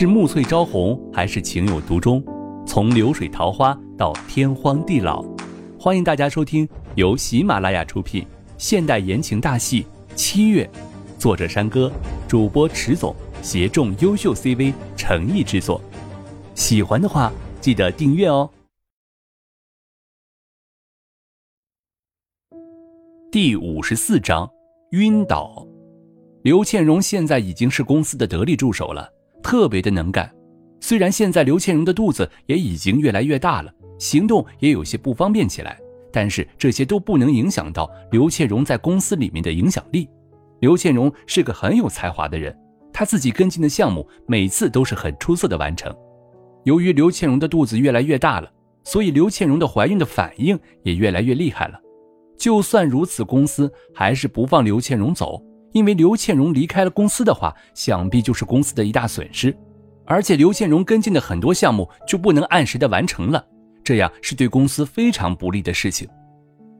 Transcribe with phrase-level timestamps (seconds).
[0.00, 2.22] 是暮翠朝红，还是情有独钟？
[2.64, 5.24] 从流水桃花到天荒地老，
[5.76, 8.24] 欢迎大家收听由喜马拉雅出品
[8.58, 9.82] 现代言情大戏
[10.14, 10.70] 《七月》，
[11.20, 11.90] 作者山歌，
[12.28, 15.82] 主播迟总，协众优秀 CV 诚意制作。
[16.54, 18.48] 喜欢的话，记得订阅哦。
[23.32, 24.48] 第五十四章，
[24.92, 25.66] 晕倒。
[26.44, 29.12] 刘倩荣现在已经是公司的得力助手了，
[29.48, 30.30] 特别的能干。
[30.78, 35.80] 虽然现在刘倩荣的肚子也已经越来越大了，行动也有些不方便起来，
[36.12, 40.06] 但是这些都不能影响到刘倩荣在公司里面的影响力。
[40.60, 42.54] 刘倩荣是个很有才华的人，
[42.92, 45.96] 她自己跟进的项目每次都是很出色的完成。
[46.64, 48.52] 由于刘倩荣的肚子越来越大了，
[48.84, 51.80] 所以刘倩荣的怀孕的反应也越来越厉害了。
[52.36, 55.42] 就算如此，公司还是不放刘倩荣走。
[55.78, 59.56] 因为刘倩荣离开了公司的话，想必就是公司的一大损失，
[60.04, 63.46] 而且刘倩荣跟进的很多项目就不能按时的完成了，
[63.84, 66.08] 这样是对公司非常不利的事情。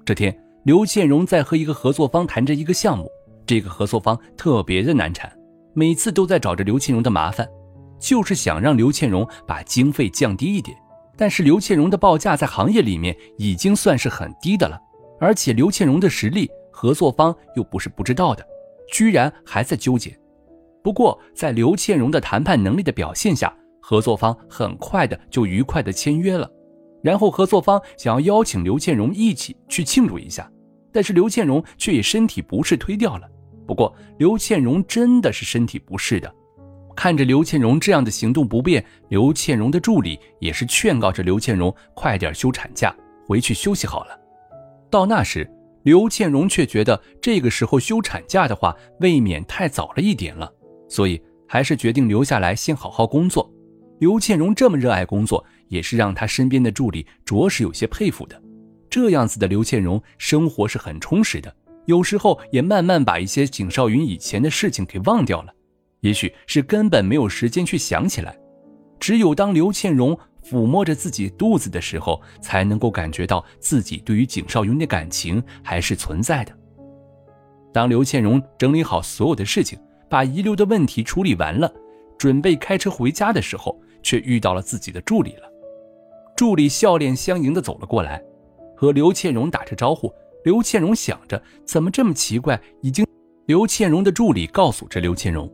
[0.05, 3.09] 这天，刘倩荣在和一个合作方谈着一个项目，
[3.47, 5.33] 这个合作方特别的难缠，
[5.75, 7.47] 每次都在找着刘倩荣的麻烦，
[8.01, 10.77] 就是想让刘倩荣把经费降低一点。
[11.17, 14.77] 但是刘倩荣的报价在行业里面已经算是很低的了，
[15.21, 18.45] 而且刘倩荣的实力，合作方又不是不知道的。
[18.91, 20.19] 居然还在纠结，
[20.83, 26.51] 不过在刘倩荣的谈判能力的表现下，合作方很快的就愉快的签约了。
[27.03, 30.51] 然后合作方想要邀请刘倩荣一起去庆祝一下，
[30.93, 33.29] 但是刘倩荣却以身体不适推掉了。
[33.67, 36.35] 不过刘倩荣真的是身体不适的，
[36.97, 42.95] 看着刘倩荣这样的行动不便，刘倩荣的助理也是劝告着刘倩荣快点休产假，
[43.27, 44.19] 回去休息好了。
[44.91, 45.49] 到那时。
[45.85, 50.53] 刘倩荣却觉得这个时候休产假的话，未免太早了一点了，
[50.89, 53.51] 所以还是决定留下来先好好工作。
[54.01, 58.41] 刘倩荣这么热爱工作，也是让她身边的助理着实有些佩服的。
[58.91, 61.55] 这样子的刘倩荣，生活是很充实的，
[61.87, 65.53] 有时候也慢慢把一些景少云以前的事情给忘掉了，
[66.01, 68.37] 也许是根本没有时间去想起来。
[68.99, 70.19] 只有当刘倩荣。
[70.49, 76.53] 抚摸着自己肚子的时候，才能够感觉到自己对于景少云的感情还是存在的。
[77.73, 81.71] 当刘倩荣整理好所有的事情，把遗留的问题处理完了，
[82.17, 85.43] 准备开车回家的时候，却遇到了自己的助理了。
[86.35, 88.23] 助理笑脸相迎的走了过来，
[88.75, 90.11] 和刘倩荣打着招呼。
[90.45, 93.05] 刘倩荣想着怎么这么奇怪，已经。
[93.47, 95.51] 刘倩荣的助理告诉着刘倩荣：“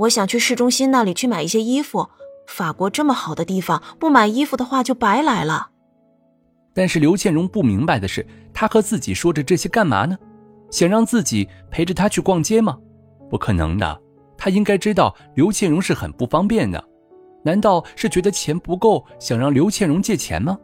[0.00, 2.08] 我想去市中心那里去买一些衣服。”
[2.46, 5.70] 法国这么好的地方，不买衣服的话就白来了。
[6.74, 10.16] 但是刘倩荣不明白的是，他和自己说着这些干嘛呢？
[10.70, 12.78] 想让自己陪着他去逛街吗？
[13.28, 14.00] 不可能的，
[14.38, 16.82] 他应该知道刘倩荣是很不方便的。
[17.44, 20.58] 难道是觉得钱不够，想让刘倩荣借钱吗？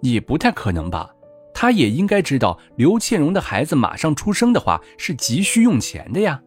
[0.00, 1.10] 也不太可能吧。
[1.52, 6.40] 他也应该知道刘倩荣的孩子马上出生的话是急需用钱的呀。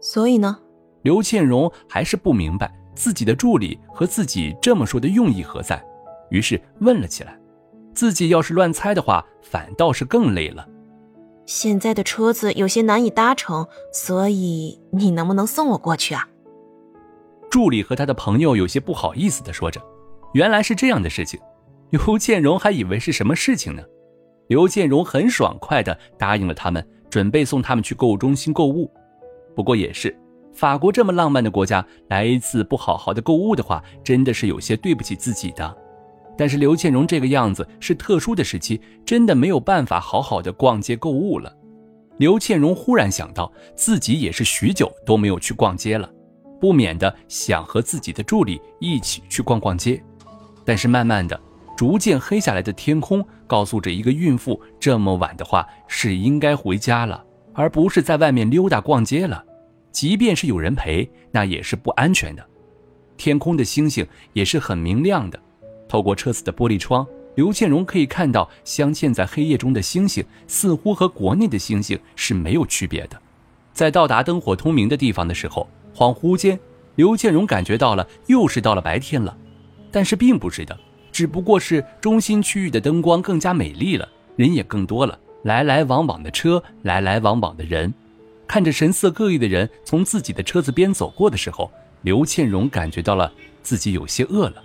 [0.00, 0.58] 所以呢，
[1.02, 2.79] 刘倩荣还是不明白。
[3.00, 5.82] 自己的助理和自己这么说的用意何在？
[6.28, 7.34] 于是问了起来。
[7.94, 10.68] 自己要是乱猜的话，反倒是更累了。
[11.46, 16.28] 现在的车子有些难以搭乘，所以你能不能送我过去啊？
[17.50, 19.80] 助理和他的朋友有些不好意思的说着。
[20.34, 21.40] 原来是这样的事情，
[21.88, 23.82] 刘建荣还以为是什么事情呢。
[24.48, 28.92] 刘建荣很爽快的答应了他们，准备送他们去购物中心购物。
[29.56, 30.14] 不过也是。
[30.52, 35.76] 法国这么浪漫的国家，来一次不好好的购物的话，真的是有些对不起自己的。
[36.36, 41.54] 但是刘倩荣这个样子是特殊的时期，真的没有办法好好的逛街购物了。
[42.18, 46.10] 刘倩荣忽然想到，自己也是许久都没有去逛街了，
[46.60, 50.02] 不免的想和自己的助理一起去逛逛街。
[50.64, 51.40] 但是慢慢的，
[51.76, 57.24] 逐渐黑下来的天空告诉着一个孕妇，这么晚的话是应该回家了，
[57.54, 59.42] 而不是在外面溜达逛街了。
[59.90, 62.46] 即便是有人陪，那也是不安全的。
[63.16, 65.38] 天空的星星也是很明亮的，
[65.88, 73.20] 透过车子的玻璃窗，刘建荣可以看到镶嵌在黑夜中的星星，似乎和国内的星星是没有区别的。
[73.72, 76.58] 在到达灯火通明的地方的时候，恍惚间，
[76.96, 79.36] 刘建荣感觉到了又是到了白天了，
[79.90, 80.78] 但是并不是的，
[81.12, 87.92] 只不过是中心区域的灯光更加美丽了，人也更多了，来来往往的车，来来往往的人。
[88.50, 91.70] 看着神色各异的人从自己的车子边走过的时候，
[92.02, 93.32] 刘倩荣感觉到了
[93.62, 94.60] 自己有些饿了。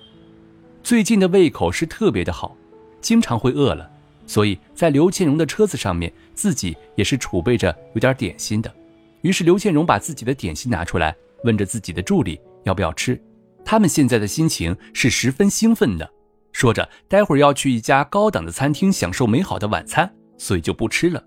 [0.81, 2.57] 最近的胃口是特别的好，
[2.99, 3.87] 经常会饿了，
[4.25, 8.73] 所以在刘倩荣的车子上面，自己也是储备着有点点心的。
[9.21, 13.21] 于是刘倩荣把自己的点心拿出来，问着自己的助理要不要吃。
[13.63, 16.09] 他们现在的心情是十分兴奋的，
[16.51, 21.23] 说着待会儿要去一家高档的餐厅享受美好的晚餐，所以就不吃了。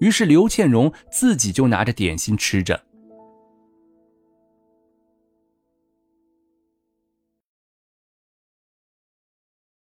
[0.00, 2.84] 于是刘倩荣自己就拿着点心吃着。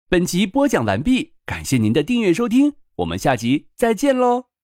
[0.07, 4.54] 本集播讲完毕，感谢您的订阅收听，我们下集再见喽。